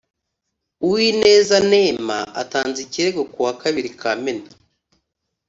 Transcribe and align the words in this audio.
uwineza 0.85 1.57
neema, 1.71 2.17
atanze 2.41 2.79
ikirego 2.85 3.21
ku 3.31 3.37
wa 3.45 3.53
kabiri 3.61 3.89
kamena 4.01 4.47